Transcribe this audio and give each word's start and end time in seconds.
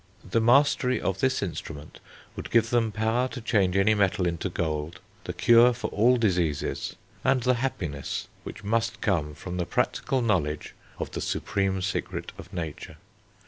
The 0.27 0.41
mastery 0.41 0.99
of 0.99 1.19
this 1.19 1.43
instrument 1.43 1.99
would 2.35 2.49
give 2.49 2.71
them 2.71 2.91
power 2.91 3.27
to 3.27 3.39
change 3.39 3.77
any 3.77 3.93
metal 3.93 4.25
into 4.25 4.49
gold, 4.49 4.99
the 5.25 5.31
cure 5.33 5.67
of 5.67 5.85
all 5.85 6.17
diseases, 6.17 6.95
and 7.23 7.43
the 7.43 7.53
happiness 7.61 8.27
which 8.43 8.63
must 8.63 8.99
come 9.01 9.35
from 9.35 9.57
the 9.57 9.65
practical 9.67 10.23
knowledge 10.23 10.73
of 10.97 11.11
the 11.11 11.21
supreme 11.21 11.83
secret 11.83 12.31
of 12.39 12.51
nature. 12.51 12.97